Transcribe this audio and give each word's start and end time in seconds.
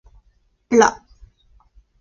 Pla 0.71 0.89